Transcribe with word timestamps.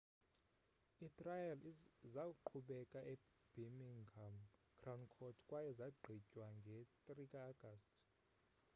itrial 1.07 1.63
zaqhubeka 2.13 2.99
ebirmingham 3.13 4.35
crown 4.79 5.01
court 5.13 5.37
kwaye 5.47 5.69
zagqitywa 5.79 6.45
nge-3 6.57 7.07
ka-agasti 7.31 8.03